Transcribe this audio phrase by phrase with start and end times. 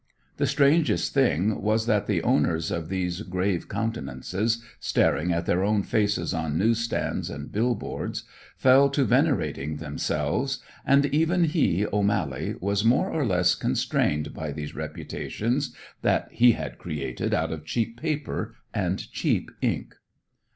[0.37, 5.83] The strangest thing was that the owners of these grave countenances, staring at their own
[5.83, 8.23] faces on newsstands and billboards,
[8.57, 14.73] fell to venerating themselves; and even he, O'Mally, was more or less constrained by these
[14.73, 15.71] reputations
[16.01, 19.97] that he had created out of cheap paper and cheap ink.